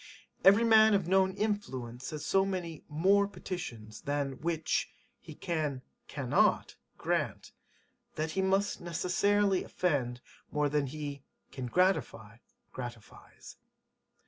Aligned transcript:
Every 0.43 0.63
man 0.63 0.95
of 0.95 1.07
known 1.07 1.35
influence 1.35 2.09
has 2.09 2.25
so 2.25 2.43
many 2.43 2.83
[more] 2.89 3.27
petitions 3.27 4.01
[than] 4.01 4.39
which 4.41 4.89
he 5.19 5.35
[can] 5.35 5.83
cannot 6.07 6.75
grant, 6.97 7.51
that 8.15 8.31
he 8.31 8.41
must 8.41 8.81
necessarily 8.81 9.63
offend 9.63 10.19
more 10.51 10.69
than 10.69 10.87
he 10.87 11.21
[can 11.51 11.67
gratify] 11.67 12.37
gratifies. 12.73 13.57